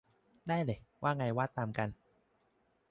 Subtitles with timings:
[0.47, 1.89] ได้เลย ว่าไงว่าตามกัน